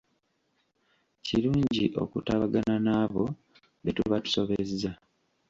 [1.25, 3.23] Kirungi okutabagana n'abo
[3.83, 4.91] be tuba tusobezza.